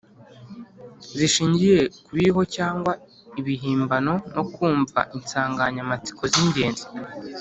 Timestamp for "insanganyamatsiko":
5.17-6.23